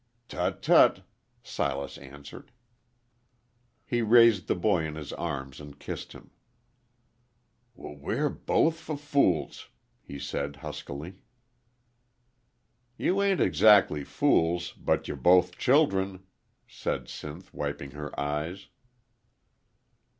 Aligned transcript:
"Tut, 0.27 0.63
tut!" 0.63 1.03
Silas 1.43 1.99
answered. 1.99 2.49
He 3.85 4.01
raised 4.01 4.47
the 4.47 4.55
boy 4.55 4.83
in 4.83 4.95
his 4.95 5.13
arms 5.13 5.59
and 5.61 5.77
kissed 5.77 6.13
him. 6.13 6.31
"W 7.77 7.95
we're 7.99 8.27
both 8.31 8.89
f 8.89 8.99
fools," 8.99 9.69
he 10.01 10.17
said, 10.17 10.55
huskily. 10.65 11.19
"You 12.97 13.21
ain't 13.21 13.41
exac'ly 13.41 14.03
fools, 14.03 14.71
but 14.73 15.07
yer 15.07 15.15
both 15.15 15.55
childern," 15.59 16.23
said 16.67 17.05
Sinth, 17.07 17.53
wiping 17.53 17.91
her 17.91 18.19
eyes. 18.19 18.69